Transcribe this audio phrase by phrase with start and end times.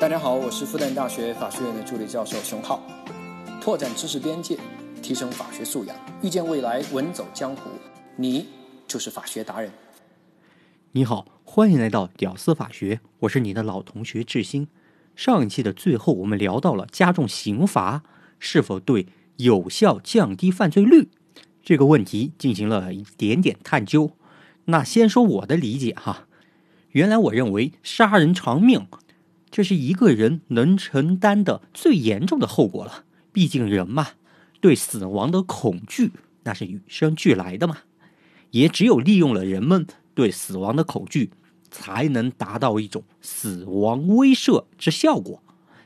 [0.00, 2.82] 大家好，我是复旦大学法学院的助理教授熊浩，
[3.60, 4.58] 拓展知识边界，
[5.00, 7.70] 提升法学素养，遇见未来，稳走江湖。
[8.16, 8.48] 你
[8.88, 9.70] 就是法学达人。
[10.92, 14.66] 你好，欢迎来到屌丝法学，我是你的老同学志新。
[15.14, 18.02] 上一期的最后，我们聊到了加重刑罚
[18.40, 21.08] 是否对有效降低犯罪率
[21.62, 24.10] 这个问题进行了一点点探究。
[24.66, 26.26] 那先说我的理解哈，
[26.90, 28.88] 原来我认为杀人偿命。
[29.54, 33.04] 这是一个人能承担的最严重的后果了。
[33.32, 34.08] 毕竟人嘛，
[34.60, 36.10] 对死亡的恐惧
[36.42, 37.78] 那是与生俱来的嘛。
[38.50, 41.30] 也只有利用了人们对死亡的恐惧，
[41.70, 45.40] 才能达到一种死亡威慑之效果，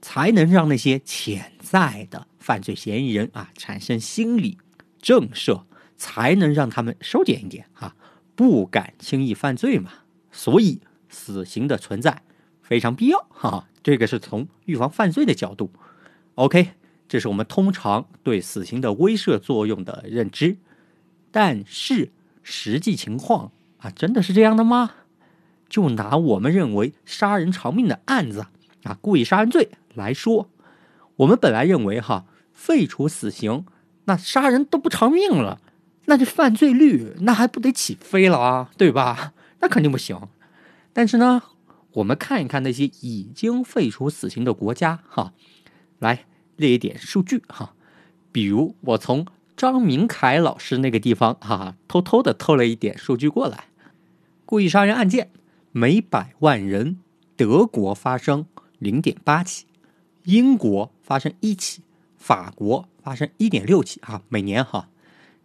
[0.00, 4.56] 才能让那些潜在的犯罪嫌疑人啊产生心理
[5.02, 5.64] 震慑，
[5.98, 7.94] 才能让他们收敛一点啊，
[8.34, 9.92] 不敢轻易犯罪嘛。
[10.32, 10.80] 所以，
[11.10, 12.22] 死刑的存在。
[12.70, 15.72] 非常必要哈，这个是从预防犯罪的角度。
[16.36, 16.68] OK，
[17.08, 20.56] 这是我们通常对死刑的威慑作用的认知。
[21.32, 22.10] 但是
[22.44, 24.92] 实际情况啊，真的是这样的吗？
[25.68, 28.46] 就拿我们认为杀人偿命的案子
[28.84, 30.48] 啊，故意杀人罪来说，
[31.16, 33.64] 我们本来认为哈，废除死刑，
[34.04, 35.60] 那杀人都不偿命了，
[36.04, 39.32] 那这犯罪率那还不得起飞了啊，对吧？
[39.58, 40.16] 那肯定不行。
[40.92, 41.42] 但是呢？
[41.94, 45.32] 我们看一看那些已经废除死刑的国家，哈，
[45.98, 47.74] 来列一点数据，哈，
[48.30, 53.64] 比如我从张明凯老师那个地方，哈，偷偷的偷了一点数据过来。
[54.46, 55.30] 故意杀人案件
[55.72, 56.98] 每百万人，
[57.36, 58.46] 德国发生
[58.78, 59.66] 零点八起，
[60.24, 61.82] 英国发生一起，
[62.16, 64.88] 法国发生一点六起，哈，每年哈。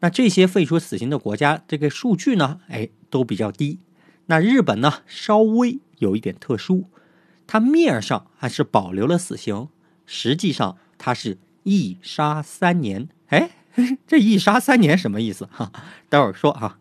[0.00, 3.78] 那这些废除死刑的国家，这个数据呢，哎，都比较低。
[4.26, 5.78] 那日本呢，稍微。
[6.04, 6.84] 有一点特殊，
[7.46, 9.68] 它面上还是保留了死刑，
[10.06, 13.08] 实际上它是一杀三年。
[13.28, 13.50] 哎，
[14.06, 15.48] 这一杀三年什么意思？
[15.50, 15.72] 哈，
[16.08, 16.78] 待会儿说啊。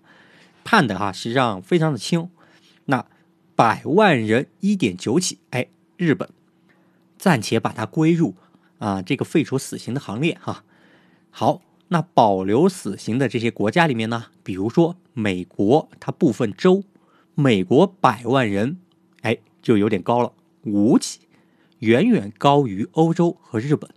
[0.66, 2.30] 判的哈实际上非常的轻。
[2.86, 3.06] 那
[3.54, 5.68] 百万人一点九起，哎，
[5.98, 6.30] 日本
[7.18, 8.36] 暂且把它归入
[8.80, 10.64] 啊这个废除死刑的行列哈。
[11.32, 16.84] 好，那保留死刑的这些国家里面呢，比如说美国，它部分州，
[17.36, 18.78] 美国百万人。
[19.64, 20.34] 就有点高了，
[20.66, 21.22] 五起，
[21.80, 23.90] 远远高于欧洲和日本。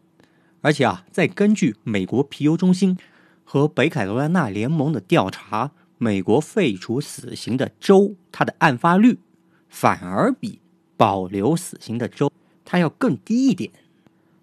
[0.63, 2.97] 而且啊，再根据美国皮尤中心
[3.45, 9.19] 和北卡罗来纳联盟的调查，美国废除死刑的州，它的案发率
[9.69, 10.61] 反而比
[10.97, 12.33] 保留死刑的州
[12.65, 13.71] 它要更低一点，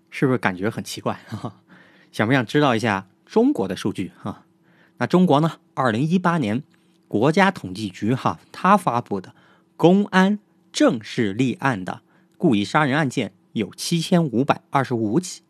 [0.10, 1.20] 是不是感觉很奇怪？
[2.12, 4.12] 想不想知道一下中国的数据？
[4.22, 4.46] 哈，
[5.00, 5.60] 那中国呢？
[5.74, 6.62] 二零一八年
[7.08, 9.34] 国家统计局哈，它发布的
[9.76, 10.40] 公安。
[10.74, 12.02] 正式立案的
[12.36, 15.44] 故意杀人案件有七千五百二十五起，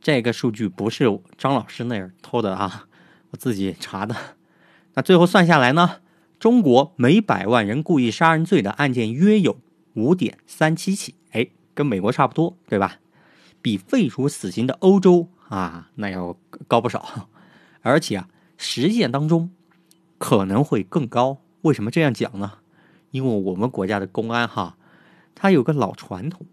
[0.00, 2.88] 这个数据不是张老师那儿偷的啊，
[3.30, 4.16] 我自己查的。
[4.94, 6.00] 那最后算下来呢，
[6.40, 9.56] 中国每百万人故意杀人罪的案件约有
[9.94, 12.98] 五点三七起，哎，跟美国差不多，对吧？
[13.62, 17.28] 比废除死刑的欧洲啊那要高不少，
[17.82, 19.50] 而且啊，实践当中
[20.18, 21.38] 可能会更高。
[21.62, 22.58] 为什么这样讲呢？
[23.16, 24.76] 因为我们国家的公安哈，
[25.34, 26.46] 它有个老传统，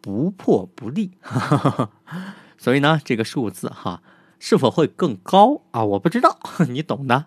[0.00, 1.12] 不破不立，
[2.58, 4.02] 所以呢，这个数字哈
[4.40, 5.84] 是否会更高啊？
[5.84, 7.26] 我不知道， 你懂的。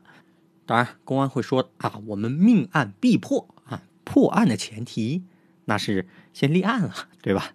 [0.65, 5.23] 当然，公安会说啊，我们命案必破啊，破案的前提
[5.65, 7.53] 那是先立案了，对吧？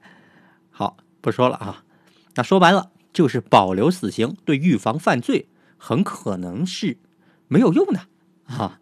[0.70, 1.84] 好，不说了啊。
[2.34, 6.98] 那说白了，就是保留死刑对预防犯罪很可能是
[7.48, 8.00] 没有用的
[8.46, 8.80] 啊。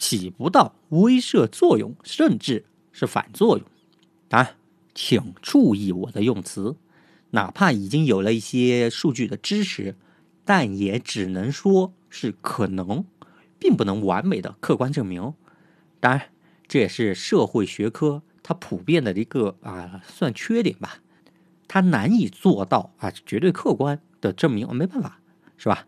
[0.00, 3.66] 起不到威慑作用，甚至是反作用。
[4.28, 4.56] 当然，
[4.94, 6.76] 请注意我的用词。
[7.32, 9.94] 哪怕已经有了一些数据的支持，
[10.44, 13.04] 但也只能说是可能，
[13.58, 15.34] 并不能完美的客观证明。
[16.00, 16.30] 当然，
[16.66, 21.00] 这也是社会学科它普遍的一个啊，算缺点吧。
[21.68, 25.20] 它难以做到啊绝对客观的证明，没办法，
[25.56, 25.86] 是吧？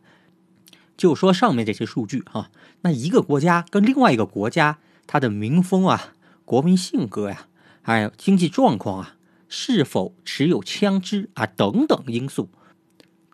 [1.03, 2.53] 就说上面这些数据哈，
[2.83, 4.79] 那一个国家跟另外一个国家，
[5.09, 6.15] 它的民风啊、
[6.45, 7.49] 国民性格呀，
[7.83, 9.17] 还有经济状况啊，
[9.49, 12.51] 是否持有枪支啊等等因素，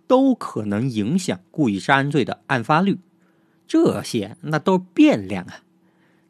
[0.07, 3.01] 都可能影响故意杀人罪的案发率。
[3.67, 5.61] 这些那都是变量啊。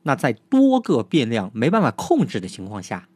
[0.03, 3.09] 那在多个变量没办法控制的情况下，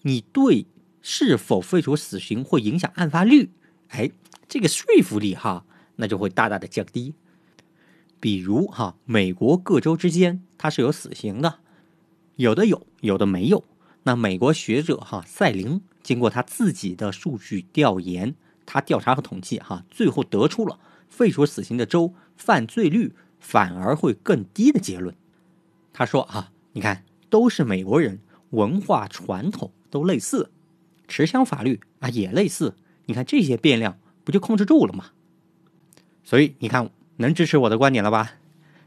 [0.00, 0.64] 你对
[1.02, 3.50] 是否废除死刑会影响案发率，
[3.88, 4.10] 哎，
[4.48, 5.66] 这个说服力哈，
[5.96, 7.12] 那就会大大的降低。
[8.20, 11.60] 比如哈，美国各州之间它是有死刑的，
[12.36, 13.64] 有的有，有的没有。
[14.04, 18.34] 那美国学者哈赛林经过他自己的数据调研，
[18.64, 20.78] 他调查和统计哈，最后得出了
[21.08, 25.14] 废除死刑的州犯罪率反而会更低的结论。
[25.92, 28.20] 他说啊，你看都是美国人，
[28.50, 30.50] 文化传统都类似，
[31.06, 32.74] 持枪法律啊也类似，
[33.06, 35.10] 你看这些变量不就控制住了吗？
[36.24, 38.32] 所以你看能支持我的观点了吧？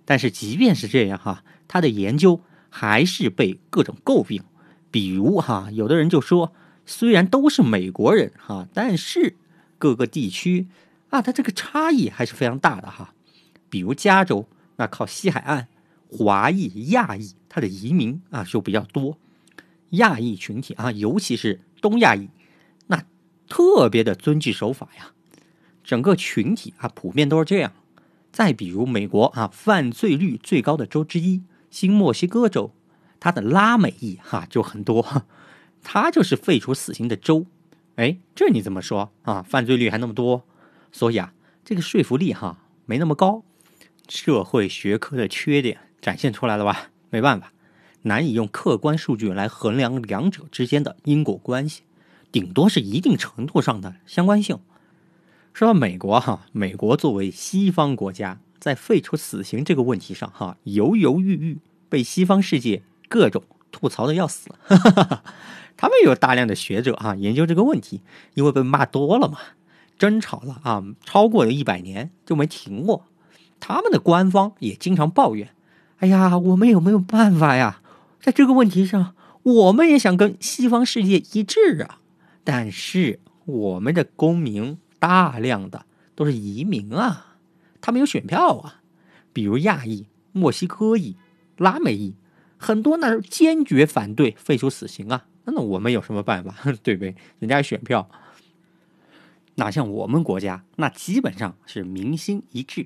[0.04, 4.44] 但是即便是这样哈，他的研究还是被各种诟病。
[4.90, 6.52] 比如哈，有的人就说，
[6.86, 9.36] 虽然都是美国人哈，但是
[9.78, 10.68] 各个地区
[11.10, 13.14] 啊，它这个差异还是非常大的哈。
[13.70, 15.70] 比如加州，那靠西海岸，
[16.10, 19.18] 华裔、亚裔，它的移民啊就比较多。
[19.92, 22.30] 亚裔群体啊，尤其是东亚裔，
[22.88, 23.06] 那
[23.48, 25.12] 特别的遵纪守法呀。
[25.84, 27.72] 整个群体啊，普遍都是这样。
[28.32, 32.74] 再比如美国啊，犯罪率最高的州之一新墨西哥州。
[33.20, 35.24] 它的拉美裔哈就很多，
[35.84, 37.46] 它就是废除死刑的州。
[37.98, 39.44] 哎，这你怎么说啊？
[39.44, 40.44] 犯罪率还那么多，
[40.92, 41.34] 所以啊，
[41.64, 43.44] 这个说服力哈没那么高。
[44.08, 46.90] 社会学科的缺点展现出来了吧？
[47.12, 47.54] 没办法，
[48.04, 51.84] 难以用客观数据来衡量两者之间的因果关系，
[52.32, 54.58] 顶多是一定程度上的相关性。
[55.54, 61.60] 说到美国哈，美国作为西方国家，在废除死刑这个问题上哈犹犹豫豫，
[61.90, 62.84] 被西方世界。
[63.10, 63.44] 各种
[63.74, 64.48] 吐槽的要死，
[65.76, 68.00] 他们有大量的学者啊研究这个问题，
[68.36, 69.38] 因为被骂多了嘛，
[70.00, 73.06] 争吵了啊，超过了一百年就没停过。
[73.60, 75.50] 他们的官方也经常抱怨
[76.00, 77.82] ：“哎呀，我们有没有办法呀？
[78.22, 79.14] 在这个问题上，
[79.44, 82.00] 我们也想跟西方世界一致啊，
[82.46, 87.38] 但是我们的公民大量的都是移民啊，
[87.82, 88.82] 他们有选票啊，
[89.34, 91.18] 比如亚裔、墨西哥裔、
[91.58, 92.14] 拉美裔。”
[92.64, 96.56] 很多那是坚决反对废除死刑啊，那我们有什么办法？
[96.84, 97.16] 对不对？
[97.40, 98.08] 人家选票，
[99.56, 102.86] 哪像我们国家，那基本上是民心一致。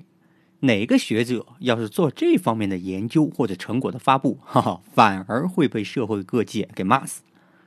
[0.60, 7.20] 哪个学者要是做这方面的研究或者成果的发布， 哈哈，反而会被社会各界给骂死。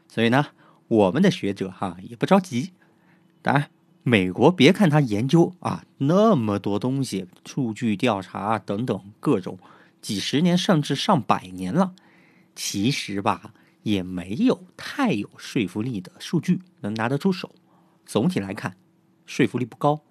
[0.07, 0.47] 所以呢，
[0.87, 2.71] 我们的学者哈也不着急。
[3.43, 3.69] 当然，
[4.09, 9.59] 美国别看他研究啊那么多东西，数据调查等等各种。
[10.01, 11.93] 几十年甚至上百年了，
[12.55, 13.53] 其实吧
[13.83, 17.53] 也没有太有说服力的数据能拿得出手。
[18.03, 18.77] 总体来看，
[19.27, 20.01] 说服力不高。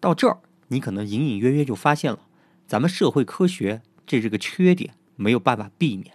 [0.00, 2.18] 到这儿，你可能隐隐约约就发现了，
[2.66, 6.14] 咱们社会科学这这个缺点没有办法避免，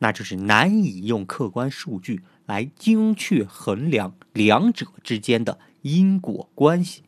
[0.00, 7.02] 那就是难以用客观数据来精确衡量两者之间的因果关系，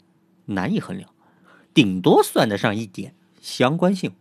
[0.47, 1.11] 难以衡量，
[1.73, 4.13] 顶多算得上一点相关性。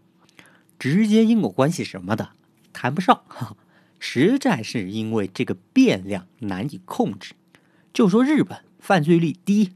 [0.80, 2.32] 直接因果关系什么的
[2.74, 3.56] 谈不上哈，
[4.00, 7.34] 实在是因为这个变量难以控制。
[7.94, 9.74] 就说日本犯罪率低，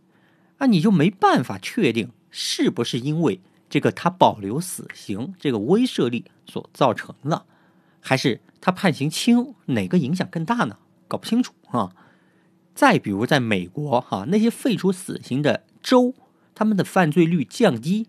[0.58, 3.40] 啊，你就没办法确定是不是因为
[3.70, 7.46] 这个他保留死刑这个威慑力所造成的，
[8.02, 10.78] 还是他判刑轻，哪个影响更大呢？
[11.08, 11.96] 搞不清楚啊。
[12.78, 16.14] 再比如在美国哈，那些废除死刑的州，
[16.54, 18.08] 他们的犯罪率降低。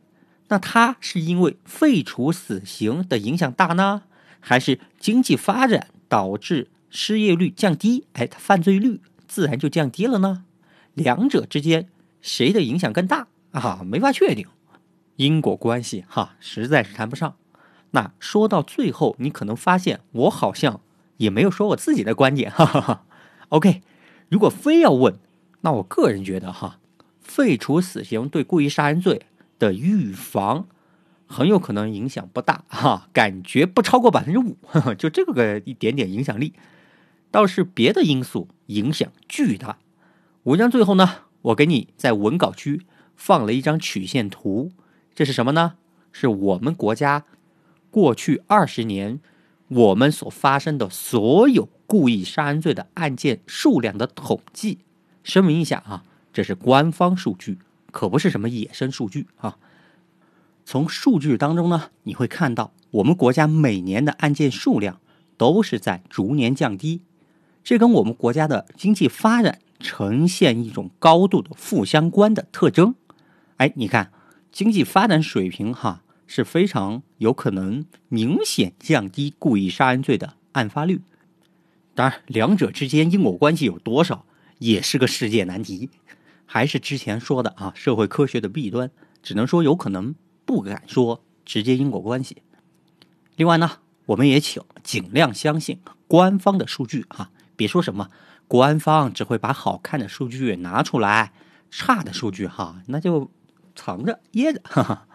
[0.49, 4.03] 那他是因为废除死刑的影响大呢，
[4.41, 8.05] 还是经济发展导致失业率降低？
[8.13, 10.45] 哎，他犯罪率自然就降低了呢？
[10.93, 11.89] 两者之间
[12.21, 13.81] 谁的影响更大啊？
[13.87, 14.47] 没法确定，
[15.17, 17.37] 因果关系哈，实在是谈不上。
[17.93, 20.83] 那说到最后，你可能发现我好像
[21.17, 23.05] 也没有说我自己的观点，哈哈哈。
[23.49, 23.81] OK，
[24.29, 25.19] 如果非要问，
[25.61, 26.79] 那我个人觉得哈，
[27.21, 29.23] 废除死刑对故意杀人罪。
[29.59, 30.69] 的预防
[31.27, 34.57] 很有可能影响不大哈，感觉不超过百分之五，
[34.97, 36.53] 就这个个一点点影响力，
[37.33, 39.79] 倒是别的因素影响巨大。
[40.45, 42.83] 文章最后呢，我给你在文稿区
[43.17, 44.71] 放了一张曲线图，
[45.13, 45.75] 这是什么呢？
[46.13, 47.25] 是我们国家
[47.91, 49.19] 过去二十年
[49.69, 54.79] 我们所发生的所有故意杀人罪的案件数量的统计。
[55.23, 57.59] 声明一下啊，这是官方数据。
[57.91, 59.57] 可不是什么野生数据啊！
[60.67, 65.01] 从数据当中呢，你会看到我们国家每年的案件数量
[65.39, 67.01] 都是在逐年降低，
[67.65, 72.95] 这跟我们国家的经济发展呈现一种高度的负相关的特征。
[73.57, 74.13] 哎，你看，
[74.53, 81.01] 经济发展水平哈是非常有可能明显降低故意杀人罪的案发率。
[81.95, 84.25] 当然，两者之间因果关系有多少，
[84.59, 85.91] 也是个世界难题。
[86.47, 88.91] 还是之前说的啊，社会科学的弊端，
[89.23, 92.43] 只能说有可能，不敢说直接因果关系。
[93.35, 98.11] 另外呢，我们也请尽量相信官方的数据啊，别说什么
[98.47, 101.33] 官方只会把好看的数据拿出来，
[101.71, 103.31] 差的数据哈那就
[103.75, 104.61] 藏着掖着。
[104.65, 105.08] 哈哈。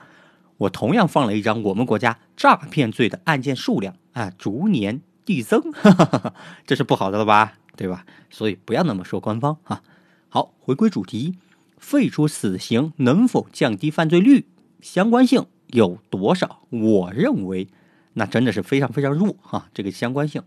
[0.58, 7.54] 我同样放了一张我们国家诈骗罪的案件数量啊逐年递增，哈哈哈这是不好的了吧？
[7.76, 8.06] 对吧？
[8.30, 9.82] 所以不要那么说官方哈。
[10.30, 11.36] 好，回归主题，
[11.78, 14.46] 废除死刑能否降低犯罪率？
[14.82, 16.62] 相关性有多少？
[16.70, 17.68] 我认为，
[18.14, 19.70] 那真的是非常非常弱哈。
[19.74, 20.44] 这个相关性，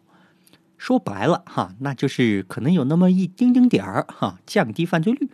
[0.76, 5.28] 说白了哈，那就是可能有那么一丁丁点儿哈，降低犯罪率。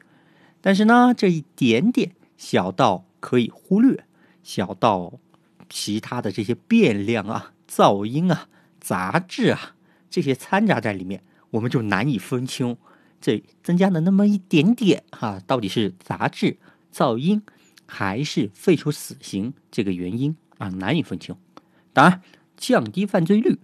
[0.60, 4.04] 但是呢，这一点点小到可以忽略，
[4.42, 5.18] 小到
[5.68, 8.48] 其他的这些变量啊、噪音啊、
[8.80, 9.76] 杂质啊
[10.10, 12.76] 这些掺杂在里面，我们就难以分清
[13.20, 16.58] 这增加了那么一点点哈，到底是杂质、
[16.92, 17.42] 噪音。
[17.84, 21.36] 还是废除死刑这个原因啊，难以分清。
[21.92, 22.22] 当然，
[22.56, 23.58] 降低犯罪率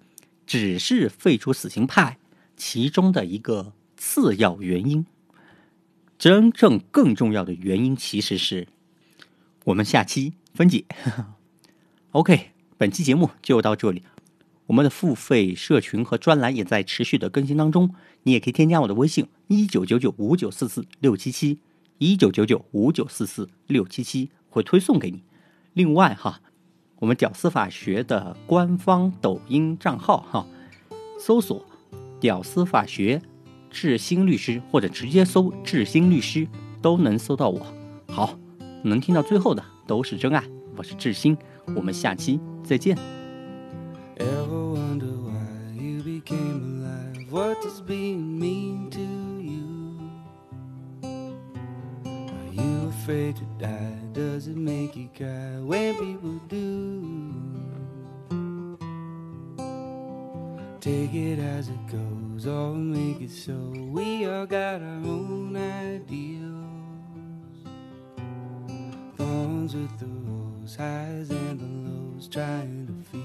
[0.46, 2.18] 只是废除死刑派
[2.54, 5.06] 其中的一个次要原因。
[6.18, 8.68] 真正更重要的原因其实是
[9.64, 10.84] 我们下期分解。
[12.10, 14.02] OK，本期节目就到这里。
[14.66, 21.60] 我们的付费社群和专栏也在持续的更新当中，你也可以添加我的微信：一九九九五九四四六七七。
[21.98, 25.22] 一九九九五九四四六七七会推送给你。
[25.74, 26.40] 另外哈，
[26.96, 30.44] 我们屌丝法学的官方抖音账号哈，
[31.20, 31.64] 搜索
[32.18, 33.22] “屌丝法学
[33.70, 36.48] 智星律师”或者直接搜“智星律师”
[36.82, 37.64] 都能搜到我。
[38.08, 38.36] 好，
[38.82, 40.42] 能听到最后的都是真爱。
[40.76, 41.36] 我是智新，
[41.74, 42.96] 我们下期再见。
[53.08, 53.96] afraid to die?
[54.12, 57.32] Does it make you cry when people do?
[60.78, 63.54] Take it as it goes, or make it so.
[63.90, 66.77] We all got our own ideals.
[69.68, 70.06] Thorns with the
[70.82, 73.22] highs and the lows, trying to feel.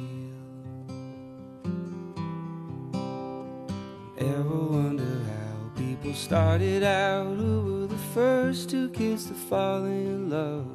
[4.17, 7.37] Ever wonder how people started out?
[7.37, 10.67] Who were the first two kids to fall in love.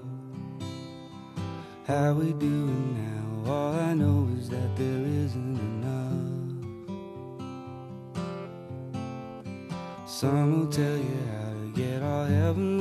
[1.87, 3.53] How we doing now?
[3.53, 6.29] All I know is that there isn't enough.
[10.07, 12.79] Some will tell you how to get all heaven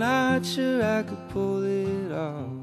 [0.00, 2.59] not sure I could pull it off.